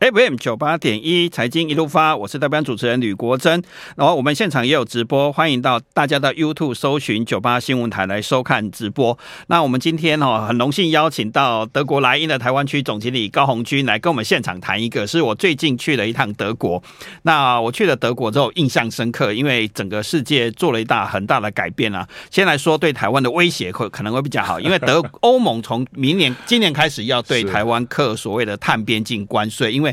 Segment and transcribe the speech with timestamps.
[0.00, 3.60] FM 九八点一财经一路发，我是代班主持人吕国珍。
[3.96, 9.18] 然后我们现场也有直播，欢迎到大家到 YouTube 搜寻九八新闻台来收看直播。
[9.48, 16.80] 那我们今天哦，很荣幸邀请到德国莱茵的台湾区总经理高红军来跟我们现场谈一个，是我最近去了一趟德国。
[17.22, 22.06] 那我去了德国之后印象深刻，因为整个世界做了一大很大的改变啊。
[22.30, 29.87] 先来说对台湾的威胁会可能会比较好，因为德 欧盟从明年今年开始要对台湾课所谓的碳边境关税，因为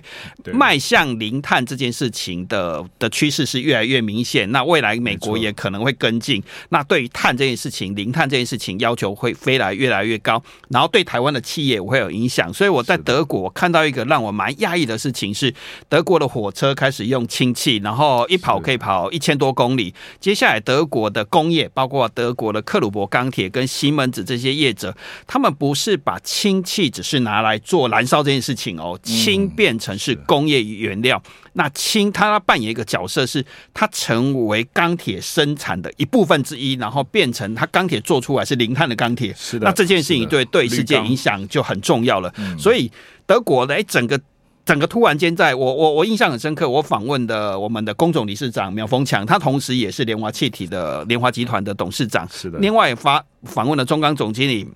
[0.53, 6.41] 迈向零碳这件事情的的趋势是越来越明显，那未来美国也可能会跟进。
[6.69, 12.53] 那对于碳这件事情，零碳这件事情要求会飞来越来越高，然后对台湾的企业会有影响。
[12.53, 15.53] 所以我在德国看到一个让我蛮讶异的事情是，
[15.89, 19.93] 德国的火车开始用氢气，然后一跑可以跑一千多公里。
[20.21, 24.95] 接下来德国的工业，包括德国的克鲁伯钢铁跟西门子这些业者，
[25.27, 31.21] 他们不是把氢气只是拿来做燃烧这件事情哦，氢变成是工业原料，
[31.53, 39.33] 那氢它扮演一个角色，是它成为钢铁生产的一部分之一，然后变成它钢铁做出来是零碳的钢铁。
[39.37, 42.33] 是的，那这件事情对对世界影响就很重要了。
[42.57, 42.89] 所以
[43.25, 44.19] 德国来整个
[44.65, 52.27] 整个突然间，在我我我印象很深刻，我访问的我们的工总理事长苗峰强，他同时也是联华气体的联华集团的董事长。
[52.31, 54.67] 是的，另外发访问了中钢总经理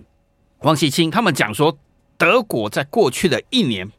[0.59, 1.77] 王希清，他们讲说，
[2.17, 3.89] 德国在过去的一年。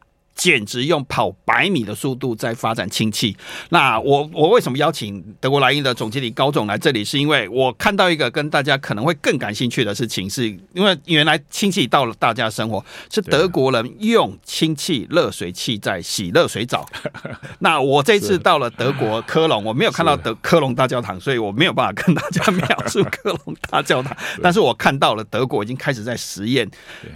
[0.41, 3.37] 简直用跑百米的速度在发展氢气。
[3.69, 7.05] 那我我为什么邀请德国莱茵的总经理高总来这里？
[7.05, 16.83] 是因为我看到一个跟大家可能会更感兴趣的事情，是因为原来氢气到了大家生活，是德国人用氢气热水器在洗热水澡。
[17.59, 24.17] 那我这次到了德国科隆，我没有看到德科隆大教堂，所以我没有办法跟大家描述科隆大教堂。
[24.41, 26.67] 但是我看到了德国已经开始在实验，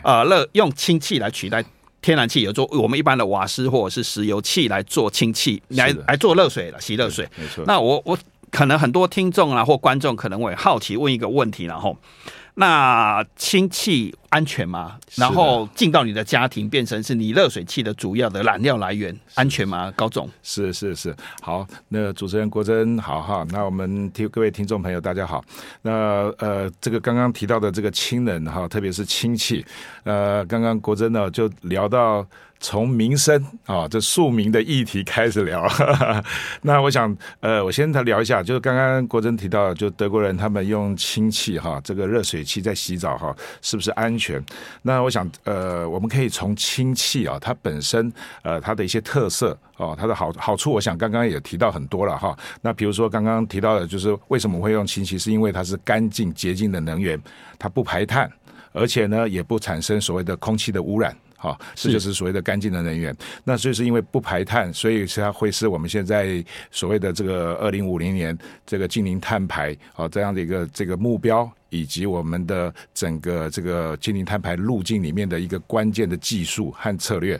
[0.03, 1.65] 呃，热用氢气来取代。
[2.05, 7.27] 天然气有做我们一般的瓦斯或者是石油气来做氢气，来来做热水了，洗热水。
[7.35, 7.63] 没错。
[7.65, 8.15] 那我我
[8.55, 11.97] 可能很多听众啊或观众可能会好奇问一个问题，然后。
[12.57, 14.95] 那氢气安全吗？
[15.15, 19.91] 然后进到你的家庭，变成是你热水器的主要的燃料来源，安全吗？
[19.93, 25.43] 高总，是是是，好，那主持人国珍好哈，那我们听各位听众朋友大家好，
[25.81, 25.91] 那
[26.37, 29.65] 呃，这个刚刚提到的这个氢能哈，特别是氢气，
[30.05, 32.25] 呃，刚刚国珍呢就聊到。
[32.59, 35.67] 从民生啊，这庶民的议题开始聊。
[36.63, 44.43] 那我想，呃，我先来聊一下，就是刚刚国珍提到，就德国人他们用氢气哈，这个热水器在洗澡哈，是不是安全？
[44.81, 48.11] 那我想，呃，我们可以从氢气啊，它本身
[48.41, 52.35] 呃它的一些特色哦，它的好好处，我想刚刚也提到很多了哈。
[52.61, 57.21] 那比如说刚刚提到的，就是为什么会用氢气，是因为它是干净洁净的能源，
[57.59, 58.31] 它不排碳，
[58.71, 61.15] 而且呢也不产生所谓的空气的污染。
[61.37, 63.15] 好，这就是所谓的干净的能源。
[63.43, 68.35] 那所以是因为不排碳，所以它会是我们现在所谓的这个二零五零年
[68.65, 77.39] 这个净零碳排啊这样的一个这个目标，以及我们的整个这个净零碳排路径里面的一个关键的技术和策略。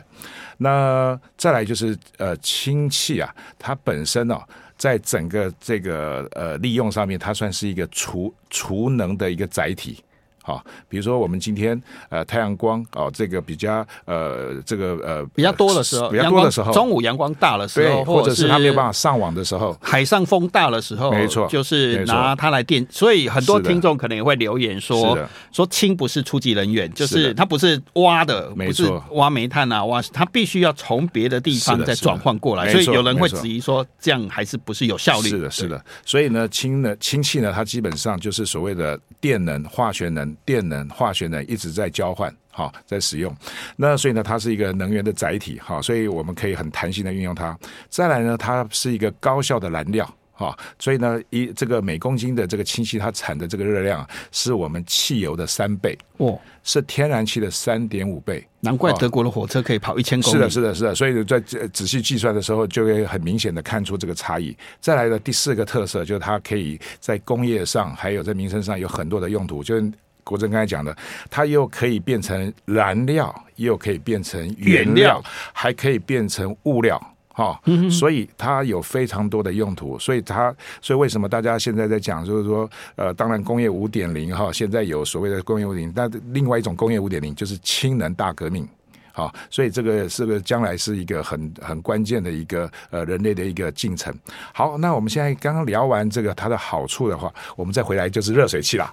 [0.58, 4.40] 那再来就是呃氢气啊，它本身哦，
[4.76, 10.02] 在整个这个呃利用上面，它算是一个储储能的一个载体。
[10.46, 22.86] 好，比如说我们今天呃太阳光哦，这个比较呃这个呃比较多的时候，比较多的时候，中午阳光大的时候，或者是他没有办法上网的时候，海上风大的时候，没错，就是拿它来电。
[22.88, 25.18] 所以很多听众可能也会留言说，
[25.50, 32.70] 说氢不是初级能源，就是它不是挖的，不是挖煤炭啊，挖它必须要从别的地方再转换过来。
[32.70, 35.30] 所以有人会质疑说，这样还是不是有效率？
[35.30, 35.84] 是的，是的。
[36.04, 40.35] 所以呢，氢呢，氢气呢，它基本上就是所谓的电能、化学能。
[40.44, 43.34] 电能、化学能一直在交换，哈，在使用。
[43.76, 47.58] 那所以呢，它是一个能源的载体，哈，所以我们可以很弹性的运用它。
[47.88, 58.46] 再来呢，它是一个高效的燃料，哈，所以呢，一这个每公斤的这个氢气，它产的这个热量是我们汽油的三倍，哦，是天然气的三点五倍。
[58.60, 60.34] 难怪德国的火车可以跑一千公里。
[60.34, 60.94] 是的，是的，是的。
[60.94, 64.56] 所以在仔细计算的时候，就会很明显的看出这个差异。
[64.80, 69.92] 再来的第四个特色，就是它可以在工业上，还有在民生上有很多的用途，就是。
[70.26, 70.94] 国珍刚才讲的，
[71.30, 79.96] 它又可以变成燃料，又可以变成原料，原料还可以变成物料，哈、嗯，所以它有非常多的用途。
[80.00, 80.52] 所以它，
[80.82, 88.68] 所以为什么大家现在在讲，就是说，呃，当然工业五点零哈，现在有所谓的工业五点零，但另外一种工业五点零就是氢能大革命。
[89.16, 94.14] 好，所以这个是不是将来是一个很很关键的一个呃人类的一个进程？
[94.52, 98.92] 好，那我们现在刚刚聊完这个它的好处的话，我们再回来就是热水器啦。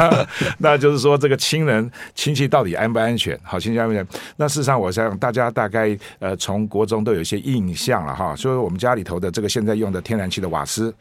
[0.60, 3.40] 那就是说这个亲人亲戚到底安不安全？
[3.42, 4.06] 好，亲戚安全？
[4.36, 10.94] 那事实上，我想大家大概呃从国中都有一些印象了哈，所以我们家里头的这个现在用的天然气的瓦斯。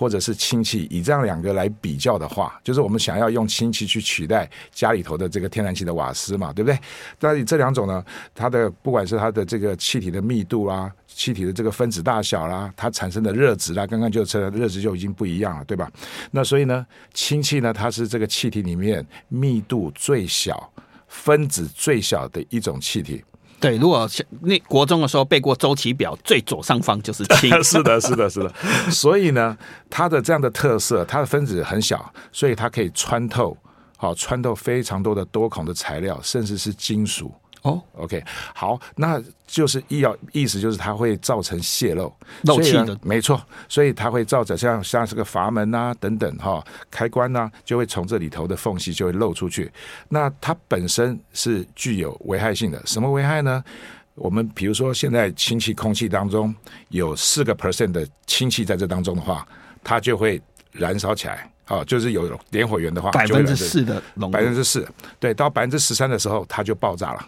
[0.00, 6.78] 或者是氢气，以这样两个来比较的话，就是我们想要用氢气去取代家里头的这个天然气的瓦斯嘛，对不对？
[7.18, 8.02] 但这两种呢，
[8.34, 15.92] 它的不管是它的这个气体的密度啦，气体的这个分子大小啦，它产生的热值啦，刚刚就说热值就已经不一样了，对吧？
[16.30, 20.72] 那所以呢，氢气呢，它是这个气体里面密度最小、
[21.08, 23.22] 分子最小的一种气体。
[23.60, 24.08] 对，如果
[24.40, 27.50] 那国中的时候背过周期表，最左上方就是氢。
[27.62, 28.52] 是的，是的，是的。
[28.90, 29.56] 所以呢，
[29.90, 33.56] 它的这样的特色，它的分子很小，所以它可以穿透，
[33.98, 37.30] 好穿透非常多的多孔的材料，甚至是金属。
[37.62, 38.22] 哦，OK，
[38.54, 42.10] 好，那就是意要意思就是它会造成泄漏
[42.44, 49.70] 漏气的，没错，所以它会造成像像这个阀门啊等等哈、哦，开关呐、啊、就会从这里头的缝隙就会漏出去。
[50.08, 53.62] 那它本身是具有危害性的，什么危害呢？
[54.14, 56.54] 我们比如说现在氢气空气当中
[56.88, 59.46] 有四个 percent 的氢气在这当中的话，
[59.84, 60.40] 它就会
[60.72, 61.50] 燃烧起来。
[61.68, 64.84] 哦，就是有点火源的话，百分之四的浓度，百分之四，
[65.20, 67.24] 对，到百分之十三的时候它就爆炸了。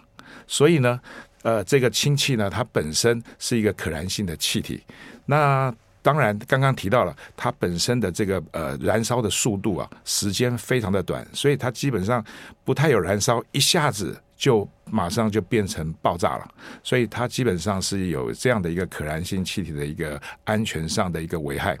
[0.47, 0.99] 所以呢，
[1.41, 4.83] 呃，这个氢气呢，它本身是一个可燃性的气体。
[5.25, 12.23] 那当然，刚刚提到了它本身的这个呃燃烧的速度啊，时间非常的短，所以它基本上
[12.65, 16.53] 不太有燃烧，一下子就马上就变成爆炸了。
[16.83, 21.77] 所以它基本上是有这样的一个可燃性气体的一个安全上的一个危害。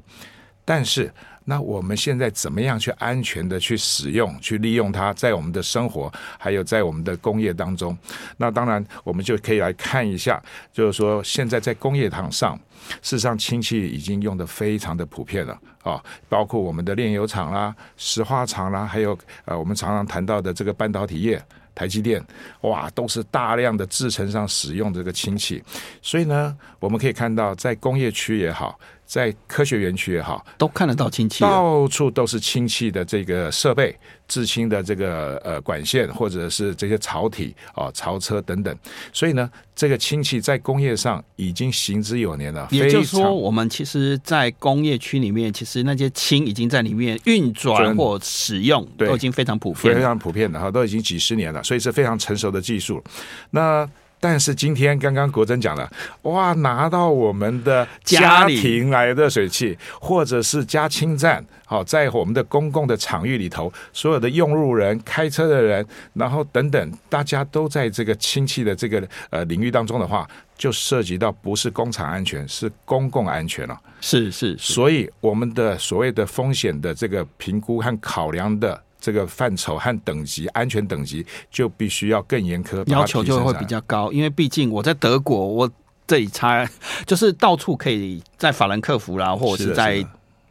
[0.63, 1.13] 但是，
[1.45, 7.97] 那我们现在怎么样去安全的去使用、去利用它，在我们的生活，还有在我们的工业当中？
[8.37, 10.41] 那当然，我们就可以来看一下，
[10.71, 12.59] 就是说，现在在工业堂上，
[13.01, 21.43] 事实上氢气已经用得非常的普遍了啊，包括我们的炼油厂啦、石化厂啦，还有呃，我们常常谈到的这个半导体业，
[21.75, 22.23] 台积电，
[22.61, 25.63] 哇，都是大量的制程上使用这个氢气。
[26.01, 28.79] 所以呢，我们可以看到，在工业区也好。
[29.05, 33.95] 在科学园区也好，都看得到氢气，到处都是氢气的这个设备、
[34.33, 38.75] 制氢的这个呃管线，或者是这些槽体啊、槽车等等。
[39.11, 42.67] 所以呢，这个氢气在工业上已经行之有年了。
[42.71, 53.03] 也就是说，我们其实，在工业区里面，其实那些氢已经在里面运转或使用，都已经非常普遍，非常普遍的哈，都已经几十年了，所以是非常成熟的技术。
[53.51, 53.87] 那
[54.23, 55.91] 但是今天刚刚国珍讲了，
[56.21, 70.25] 哇，拿到我们的家庭来热水器，或者是加氢站，好，在我们的公共的场域里头，所有的用路人、开车的人，然后等等，大家都在这个氢气的这个呃领域当中的话，
[70.57, 73.77] 就涉及到不是工厂安全，是公共安全了。
[73.99, 78.81] 是是，是，所以我们的所谓的风险的这个评估和考量的。
[79.03, 84.09] 这个范畴和等级，安全等级就必须要更严苛，要求就会比较高。
[84.13, 85.69] 因为毕竟我在德国，我
[86.07, 86.65] 这里差
[87.05, 90.01] 就是到处可以在法兰克福啦，或者是在。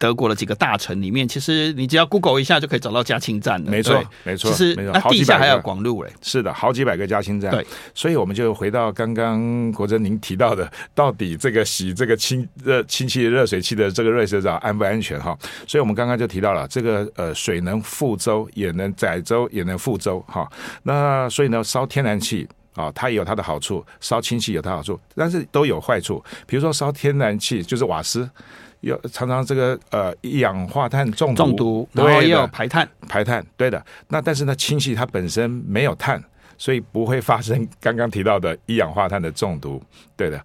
[0.03, 3.71] 德国的几个大城里面，其实你只要 Google 一下就可以找到加氢站的。
[3.71, 4.51] 没错，没错。
[4.51, 6.11] 其实那地下还有广路嘞。
[6.21, 7.53] 是的，好几百个加氢站。
[7.53, 7.65] 对，
[7.95, 15.39] 所以我们就回到刚刚国珍您提到的，到底这个洗这个氢热氢气热水器的这个热水澡安不安全哈？
[15.69, 20.51] 所以我们刚刚就提到了这个呃水能覆舟，也能载舟，也能覆舟哈。
[20.83, 26.21] 那所以呢，烧天然气啊，它也有它的好处；烧氢气有它的好处，但是都有坏处。
[26.45, 28.29] 比如说烧天然气就是瓦斯。
[28.83, 33.85] 有常常这个呃一氧化碳中毒，中毒，然后也有排碳，排碳，对的。
[34.09, 36.23] 那但是呢，氢气它本身没有碳，
[36.59, 39.83] 所以不会发生刚刚提到的一氧化碳的中毒，
[40.17, 40.41] 对的。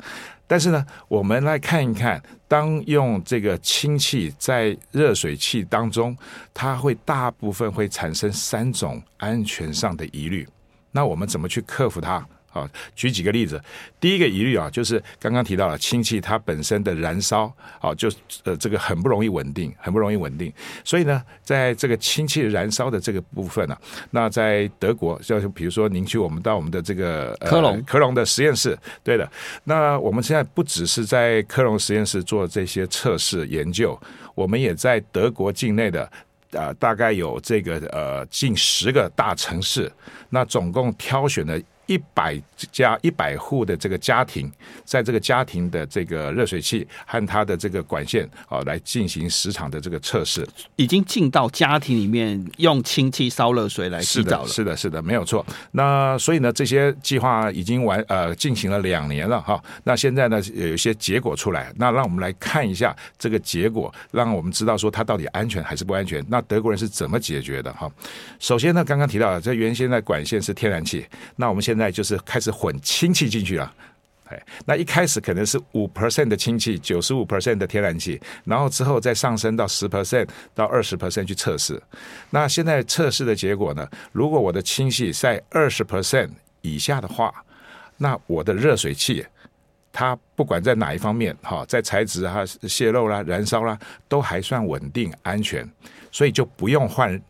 [0.50, 6.16] 但是呢，我们来看一看，当用这个氢气在热水器当中，
[6.54, 10.48] 它会大部分会产生三种安全上的疑虑。
[10.92, 12.26] 那我们怎么去克服它？
[12.58, 13.62] 啊，举几个例子。
[14.00, 18.10] 第一个疑虑啊，就是刚刚提到了氢气它本身的燃烧，啊，就
[18.44, 20.52] 呃这个很不容易稳定，很不容易稳定。
[20.84, 29.30] 所以呢，在这个氢气燃烧的这个部分呢、啊，那在德国，就是比如说您去我们到我们的这个、呃、科隆科隆的实验室，对的。
[29.64, 34.00] 那我们现在不只是在科隆实验室做这些测试研究，
[34.36, 36.10] 我们也在德国境内的。
[36.52, 39.92] 啊、呃，大概有这个呃近十个大城市，
[40.30, 42.40] 那总共挑选了一百
[42.72, 44.52] 家一百户的这个家庭，
[44.86, 54.48] 在这个家庭的这个热水器和它的这个管线啊，来进行十场的这个测试，已经进到家庭里面用氢气烧热水来洗澡了。
[54.48, 55.46] 是的，是的，没有错。
[55.72, 59.62] 那所以呢，这些计划已经完呃进行了两年了哈。
[59.84, 66.24] 那现在呢，有一些结果出来，那让我们来看一下这个结果，让我们知道说它到底安全还是不安全。
[66.28, 67.90] 那德国人是怎么解决的哈？
[68.40, 73.72] 首先呢，刚刚提到了，这原先的管线是天然气，那我们现在现在就是开始混氢气进去了。
[74.30, 81.80] 哎，那一开始可能是五 percent 的氢气，九十五 percent 的天然气，然后之后再上升到十 percent 到二十 percent 去测试。
[82.32, 83.88] 那现在测试的结果呢？
[84.12, 86.32] 如果我的氢气在二十 percent
[86.62, 87.32] 以下的话，
[87.98, 89.24] 那我的热水器，
[89.94, 95.64] 它不管在哪一方面，哈，在材质啊、泄漏啦、燃烧啦，都还算稳定安全，
[96.12, 97.22] 所以就不用换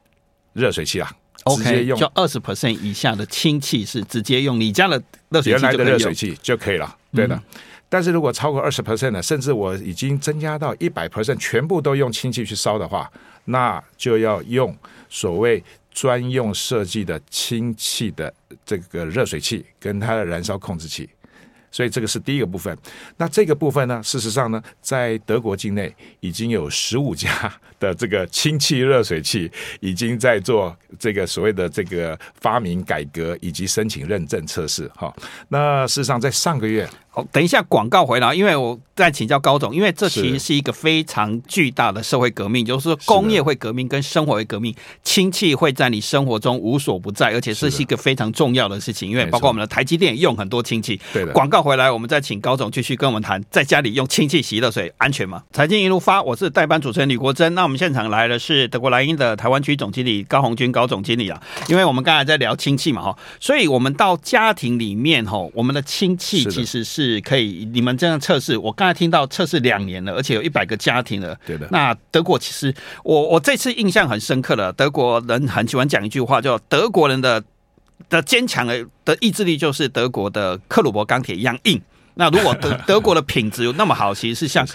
[0.53, 1.11] 热水器了。
[1.43, 6.95] OK，用就二十 percent 以下的氢气是直接用你家的热水器，原来的热水器就可以了。
[7.13, 7.41] 对的，嗯、
[7.87, 13.09] 但是如果超过二十 percent 的，甚至我已经增加到一百 percent，全部都用氢气去烧的话，
[13.45, 14.75] 那就要用
[15.09, 18.33] 所谓专用设计的氢气的
[18.65, 21.09] 这个热水器跟它的燃烧控制器。
[21.71, 22.77] 所以这个是第一个部分。
[23.17, 34.89] 那这个部分呢，事实上呢，在德国境内已经有十五家的这个氢气热水器已经在做这个所谓的这个发明改革以及申请认证测试。
[34.95, 35.13] 哈，
[35.49, 36.87] 那事实上在上个月。
[37.31, 50.99] 等一下，广告回来，因为我再请教高总，因为这其实是一个非常巨大的社会革命，就是说工业会革命跟生活会革命，氢气会在你生活中无所不在，而且这是一个非常重要的事情，因为包括我们的台积电用很多氢气。
[51.13, 51.31] 对的。
[51.33, 55.43] 广告回来，我们再请高总继续跟我们谈，在家里用氢气洗热水安全吗？
[55.51, 57.53] 财经一路发，我是代班主持人吕国珍。
[57.55, 67.06] 那我们现场来的是德国莱茵的台湾区总经理高红军高总经理啊，因为我们刚才在聊氢气嘛哈，所以我们到家庭里面哈，我们的氢气其实是。
[67.07, 71.37] 是可以，你们这样测试，我刚才听到测试两年了，而且有一百个家庭了。
[71.45, 71.67] 对的。
[71.71, 72.73] 那德国其实，
[73.03, 74.73] 我我这次印象很深刻了。
[74.73, 77.41] 德国人很喜欢讲一句话，叫“德国人的
[78.09, 81.81] 的坚强的的意志力就是德国的克鲁伯钢铁一样硬”。
[82.15, 84.67] 那如果德 德国的品质有那么好，其实是像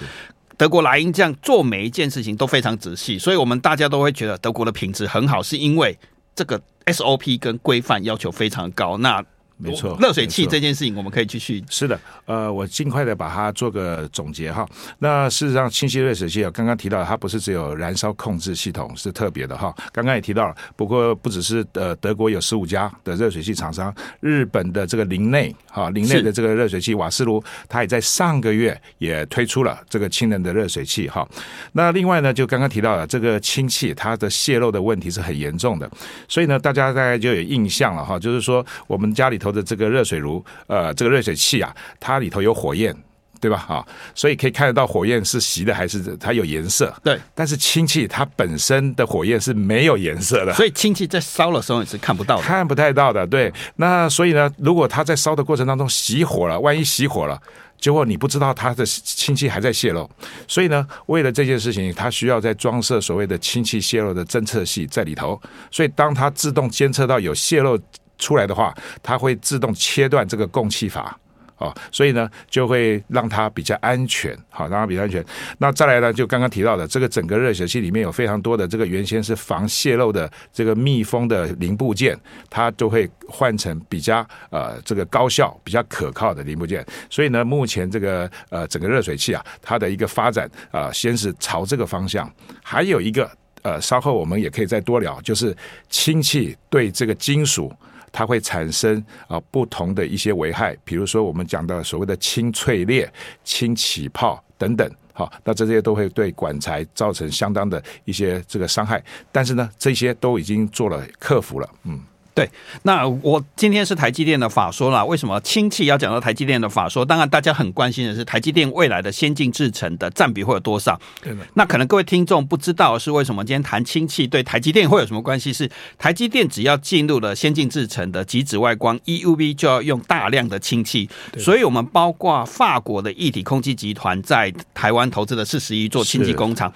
[0.56, 5.98] 德国莱茵这样做每一件事情都非常仔细，所以我们大家都会觉得德国的品质很好，是因为
[6.34, 8.96] 这个 SOP 跟规范要求非常高。
[8.98, 9.22] 那
[9.70, 11.62] 没错，热水器这件事情我们可以继续。
[11.70, 14.66] 是的，呃，我尽快的把它做个总结哈。
[14.98, 19.72] 那事实上，氢气热水器啊，刚刚提到它不是只有燃烧控制系统是特别的哈。
[19.92, 31.24] 刚刚也提到了，不过不只是呃德国有十五家的热水器厂商，日本的这个林内哈林内的这个热水器瓦斯炉，它也在上个月也推出了这个氢能的热水器哈。
[31.70, 35.88] 那另外呢，就刚刚提到了这个氢气它的泄漏的问题是很严重的，
[36.26, 39.51] 所以呢，大家大概就有印象了哈，就是说我们家里头。
[39.52, 42.96] 的这个热水炉，呃，这个热水器啊，它里头有火焰，
[43.40, 43.56] 对吧？
[43.58, 46.92] 哈，所以可以看得到火焰是熄的还是它有颜色。
[47.04, 53.26] 对，但是氢气它本身的火焰是没有颜色的，所以氢气在烧的时候你是看不到的，看不太到的。
[53.26, 57.40] 对，那所以呢，如果它在烧的过程当中熄火了，万一熄火了。
[57.80, 60.08] 结果你不知道它的氢气还在泄漏，
[60.46, 65.40] 所以呢，为了这件事情，它需要在装设所谓的氢气泄漏的侦测器在里头。
[65.68, 67.76] 所以当它自动监测到有泄漏
[68.22, 71.18] 出来的话，它会自动切断这个供气阀。
[71.58, 75.24] 哦，所以呢，就会让它比较安全，好，让它比较安全。
[75.58, 82.18] 那再来呢，就刚刚提到的这个整个热水器里面有非常多的这个原先是防泄漏的这个密封的零部件，
[82.50, 86.84] 它就会换成比较呃这个高效、比较可靠的零部件。
[87.08, 92.28] 所以呢，目前这个呃整个热水器啊，它的一个发展啊、先是朝这个方向。
[92.60, 93.30] 还有一个
[93.62, 95.56] 呃，稍后我们也可以再多聊，就是
[95.88, 97.72] 氢气对这个金属。
[98.12, 103.10] 它会产生啊不同的一些危害，比如说我们讲到所谓的氢脆裂、
[103.42, 109.02] 氢起泡等等，好，那这些都会对管材造成相当的一些这个伤害，
[109.32, 112.00] 但是呢，这些都已经做了克服了，嗯。
[112.34, 112.48] 对，
[112.84, 115.04] 那我今天是台积电的法说啦。
[115.04, 117.04] 为什么氢气要讲到台积电的法说？
[117.04, 120.98] 当然，大家很关心的是台积电未来的先进制程的占比会有多少？
[121.22, 121.46] 对的。
[121.54, 125.52] 那可能各位听众不知道是为什么今天谈氢气对台积电会有什么关系？
[125.52, 131.10] 是台积电只要进入了先进制程的极紫外光 EUV，就要用大量的氢气。
[131.38, 136.72] 所以，我们包括法国的一体空气集团在台湾投资的四十一座氢气工厂。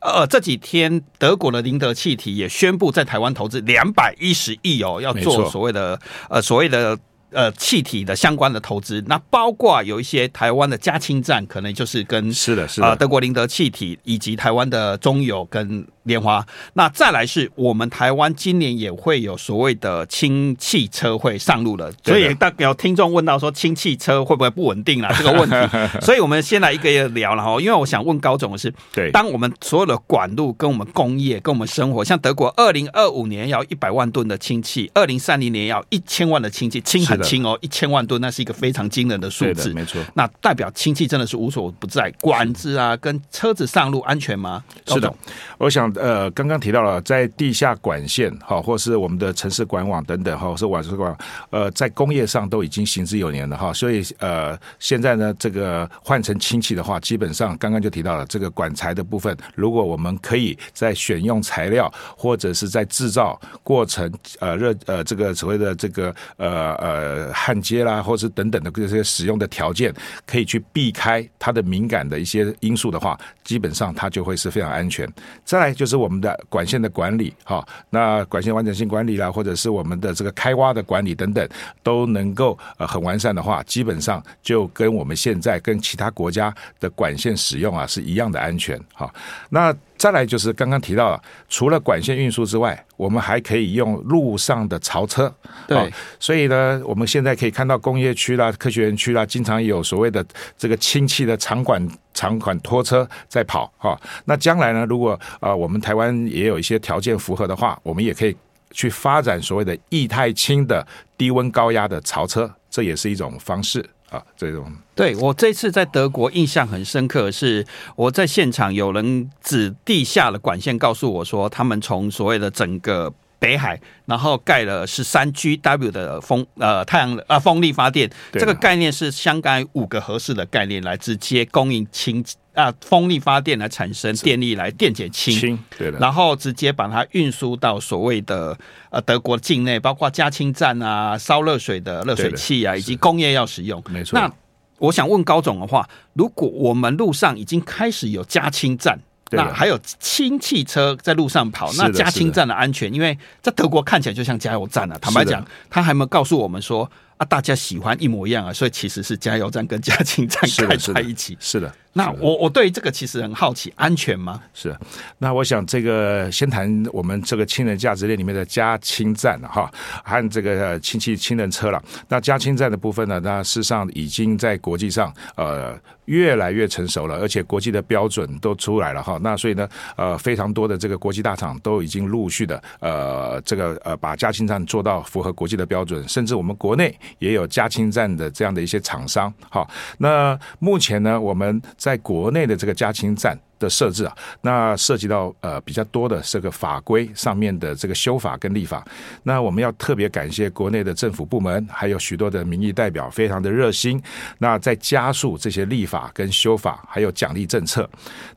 [0.00, 6.98] 呃，这几天德国的林德气体也宣布在台湾投资两百一十亿哦，要做所谓的呃所谓的
[7.32, 9.04] 呃气体的相关的投资。
[9.06, 15.86] 那包括有一些台湾的加氢站，可能就是跟是的，是的，呃德国林德气体以及台湾的中油跟。
[16.10, 16.46] 莲花。
[16.74, 25.10] 那再来是我们台湾今年也会有所谓的氢汽车会上路了，所以大有听众问到说氢汽车会不会不稳定啦？
[25.16, 27.58] 这个问题， 所以我们先来一个一个聊了哈。
[27.60, 40.00] 因为我想问高总的是，对，当我们所有的管路跟我们工业跟我们生活，像德国二零二五年要一百万吨的氢气，二零三零年要一千万的氢气，氢很轻哦，一千万吨那是一个非常惊人的数字，没错。
[40.14, 44.64] 那代表氢气真的是无所不在，管子啊跟车子上路安全吗？
[44.86, 45.12] 是的，
[45.58, 51.16] 我想呃，刚刚提到了在地下管线哈，或是我们的城市管网等等哈，或是瓦斯管，
[51.50, 69.94] 呃，在工业上都已经行之有年了哈，所以呃，现在呢，这个换成氢气的话，基本上刚刚就提到了这个管材的部分，如果我们可以在选用材料或者是在制造过程呃热呃这个所谓的这个呃呃焊接啦，或是等等的这些使用的条件，
[70.26, 75.10] 可以去避开它的敏感的一些因素的话，基本上它就会是非常安全。
[75.44, 81.48] 再来就是我们的管线的管理哈，那管线完整性管理啦，或者是我们的这个开挖的管理等等，
[81.82, 89.10] 都能够呃很完善的话，基本上就跟我们现在跟其他国家的管线使用啊是一样的安全哈。
[89.48, 95.32] 那再来就是刚刚提到了，除了管线运输之外，我们还可以用路上的槽车。
[95.66, 100.22] 对，所以呢，我们现在可以看到工业区啦、科学园区啦，经常有所谓的
[100.58, 101.86] 这个氢气的长管
[102.20, 103.98] 长款拖车在跑哈。
[104.26, 108.36] 那将来呢，如果啊我们台湾也有一些条件符合的话，我们也可以
[108.72, 110.86] 去发展所谓的液态氢的
[111.16, 113.88] 低温高压的槽车，这也是一种方式。
[114.10, 132.24] 啊，这种对我这次在德国印象很深刻，是我在现场有人指地下的管线告诉我说，他们从所谓的整个北海，然后盖了十三 GW 的风呃太阳啊风力发电，这个概念是相当于五个合适的概念来直接供应氢。
[132.52, 138.58] 啊，风力发电来产生电力来电解氢，对的，然后直接把它运输到所谓的
[138.90, 143.82] 呃德国境内，包括加氢站啊、烧热水的热水器啊，以及工业要使用。
[143.88, 144.18] 没错。
[144.18, 144.30] 那
[144.78, 148.98] 我想问高总的话，如果我们路上已经开始有加氢站，
[149.30, 154.98] 那还有氢汽车在路上跑，那加氢站的安全，因为在德国看起来就像加油站啊。
[155.00, 156.90] 坦白讲，他还没有告诉我们说
[157.20, 161.36] 啊，大家喜欢一模一样啊，所以其实是加油站跟加氢站开在一起。
[161.38, 161.70] 是的。
[161.92, 164.40] 那我我对这个其实很好奇，安全吗？
[164.54, 164.74] 是，
[165.18, 169.70] 那我想这个先谈我们这个氢能价值链里面的加氢站哈，
[170.04, 171.82] 和这个氢气氢能车了。
[172.08, 179.18] 那加氢站的部分呢，那事实上已经在国际上呃越来越成熟了，而且国际的标准都出来了哈。
[179.20, 189.32] 那所以呢，呃，非常多的这个国际大厂都已经陆续的呃这个呃把加氢站做到符合国际的标准，甚至我们国内也有加氢站的这样的一些厂商。
[189.48, 189.68] 好，
[189.98, 198.84] 那目前呢，我们在国内的这个加氢站的设置啊，那涉及到呃比较多的这个法规上面的这个修法跟立法，
[199.22, 204.02] 那我们要特别感谢国内的政府部门，还有许多的民意代表，非常的热心。
[204.38, 207.88] 那在加速这些立法跟修法，还有奖励政策。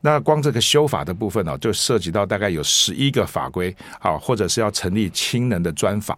[0.02, 6.16] 那光这个修法的部分呢、啊，就涉及到大概有十一个法规，啊，或者是要成立氢能的专法。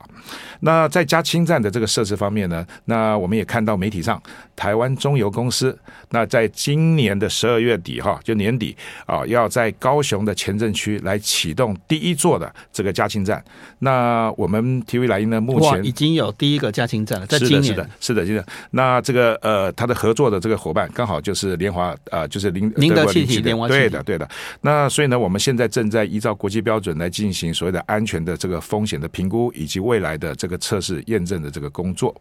[0.61, 4.21] 那在加氢站的这个设置方面呢，那我们也看到媒体上，
[4.57, 5.79] 台湾中油公司，
[6.11, 8.77] 那在今年的十二月底哈，就年底。
[9.05, 13.45] 啊，要在高雄的前镇区来启动第一座的这个加氢站。
[13.81, 17.65] 那我们 TV 来音呢，目前已经有第一个加氢站了，在今年。
[17.65, 18.47] 是的，是的，是的。
[18.71, 23.69] 那这个呃，他的合作的这个伙伴刚好就是联华呃，就是林宁德气体联华。
[23.69, 24.29] 对的，对的。
[24.61, 32.15] 那所以呢，我们现在正在依照国际标准来进行所谓的安全的这个风险的评估，以及未来的这个测试验证的这个工作。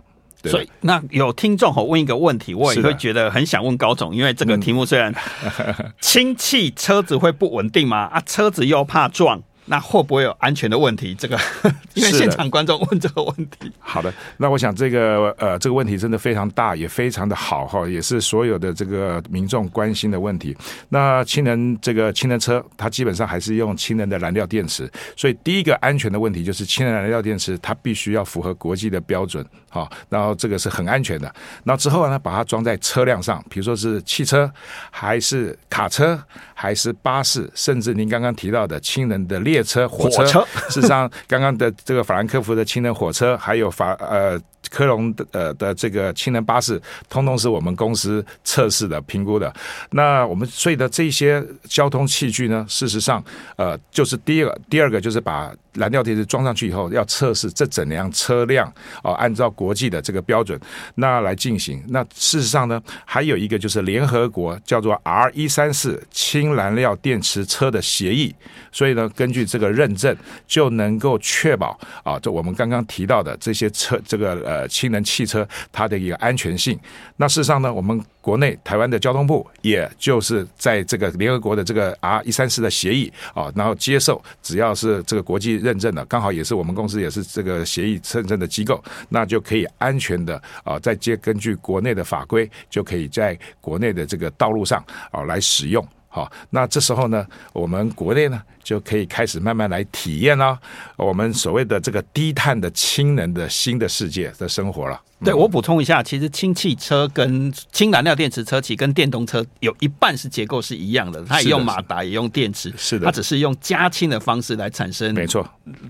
[0.49, 5.13] 所以，那有听众吼问一个问题，我也会觉得很想问高总，因为这个题目虽然
[6.01, 7.97] 氢气车子会不稳定吗？
[8.05, 9.41] 啊，车子又怕撞。
[9.65, 11.15] 那会不会有安全的问题？
[11.15, 11.37] 这个，
[11.95, 13.71] 因为现场观众问这个问题。
[13.79, 20.55] 好的，那我想这个呃，这个问题真的非常大，也非常的好哈，也是所有的这个民众关心的问题。
[20.89, 31.33] 那氢能这个氢能车，它基本上还是用氢能的燃料电池，所以第一个安全的问题就是氢能燃料电池它必须要符合国际的标准，好，然后这个是很安全的。
[31.63, 34.47] 那之后呢，把它装在车辆上，比如说是汽车，
[34.91, 36.21] 还是卡车，
[36.53, 39.54] 还是巴士，甚至您刚刚提到的氢能的列。
[39.55, 44.37] 列车、火车， 事实上，刚刚的这个法兰克福的氢能火车，还有法呃
[44.69, 49.53] 科隆的呃的这个氢能巴士，通通是我们公司测试的评估的。
[49.91, 53.23] 那我们所以的这些交通器具呢，事实上
[53.55, 55.51] 呃就是第一个，第二个就是把。
[55.75, 58.65] 燃料电池装上去以后，要测试这整辆车辆
[59.03, 60.57] 啊，按照国际的这个标准
[60.95, 61.83] 那来进行。
[61.89, 68.33] 那事实上呢，还有一个就是联合国叫做 R 一三四氢燃料电池车的协议，
[68.71, 70.15] 所以呢，根据这个认证，
[70.47, 76.79] 就能够确保啊，就我们刚刚提到的这些车，这个呃氢能汽车它的一个安全性。
[77.17, 78.03] 那事实上呢，我们。
[78.25, 95.87] 国内台湾的交通部，也就是在这个联合国的这个 R 一三四的协议啊，然后接受只要是这个国际认证的，刚好也是我们公司也是这个协议认证的机构，那就可以安全的啊，再接根据国内的法规，就可以在国内的这个道路上啊来使用。
[96.15, 100.57] 好，那这时候呢，我们国内呢就可以开始慢慢来体验了
[100.95, 104.97] 我们所谓的这个低碳的氢能的新的世界的生活了。
[105.25, 115.45] 对，我补充一下，其实氢汽车跟氢燃料电池车企跟电动车有一半是结构是一样的，它也用马达，也用电池，是的，它只是用加氢的方式来产生，没错，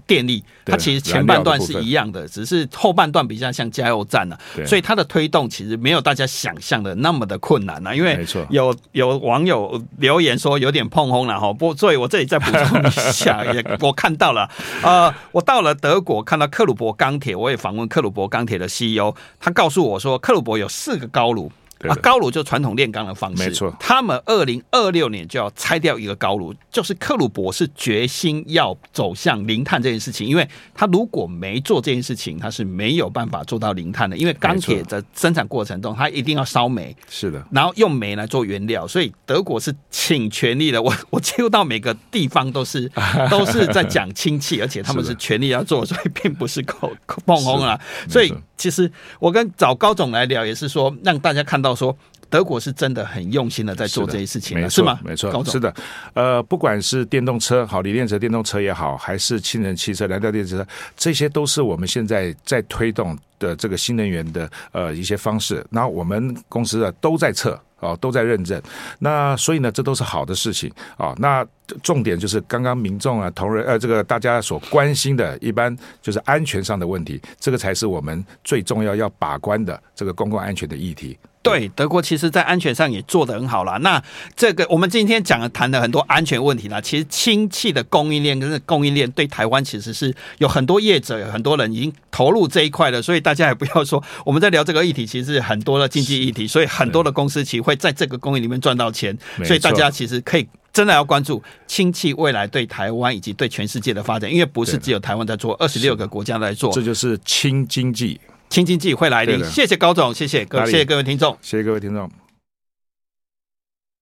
[0.08, 0.42] 电力。
[0.64, 7.96] 它其实前半段是一样的，只是后半段比较像加油站了、啊，所以它的推动其实没有大家想象的那么的困难呢、啊。
[7.96, 14.50] 因为有有网友留言说有点碰轰了哈，不，所以我这里再补充一下， 也我看到了，
[14.82, 19.14] 呃，我到了德国看到克鲁伯钢铁，我也访问克鲁伯钢铁的 CEO。
[19.40, 21.52] 他告诉我说，克鲁伯有四个高炉。
[21.82, 23.76] 啊，高炉就传统炼钢的方式，没错。
[23.80, 34.18] 他们二零二六年就要拆掉一个高炉，就是克鲁伯是决心要走向零碳这件事情，因为他如果没做这件事情，他是没有办法做到零碳的。
[34.18, 40.82] 因为钢铁的生产过程中，它一定要烧煤，是的，然后用煤来做原料，所以德国是倾全力的。
[40.86, 42.90] 我我接触到每个地方都是
[43.30, 47.80] 都是在讲氢气，而且他们是全力要做，所以并不是口口碰轰啊。
[48.08, 51.65] 所以其实我跟找高总来聊，也是说让大家看到。
[51.74, 51.96] 说
[52.30, 55.00] 德国是真的很用心的在做这些事情，没错，是吗？
[55.04, 55.74] 没错，是的。
[56.14, 65.66] 呃，不管是电动车好，锂电池电动车也好，还是氢能汽车、燃料电池车，这些都是我们现在在推动的这个新能源的呃一些方式。
[65.70, 68.60] 那我们公司的都在测哦，都在认证。
[69.00, 71.14] 那所以呢，这都是好的事情啊。
[71.18, 71.46] 那
[71.84, 81.18] 重点就是刚刚民众啊、同仁呃，这个大家所关心的，一般就是安全上的问题，这个才是我们最重要要把关的这个公共安全的议题。
[81.46, 83.78] 对，德国其实在安全上也做得很好啦。
[83.84, 84.02] 那
[84.36, 86.82] 这个我们今天讲了谈了很多安全问题啦。
[86.82, 93.00] 其实氢气的供应链跟供应链对台湾其实是有很多业者、有很多人已经投入这一块了。
[93.00, 96.48] 所以大家也不要说我们在聊这个议题，其实是很多的经济议题。
[96.48, 99.16] 所以很多的公司其实会在这个供应里面赚到钱。
[99.44, 106.72] 所以大家其实可以真的要关注氢气未来对台湾以及对全世界的发展，因为不是只有台湾在做，二十六个国家在做。
[106.74, 108.20] 这就是氢经济。
[108.56, 112.10] 氢经济会来临，谢谢高总，谢谢各，谢谢各位听众，谢谢各位听众。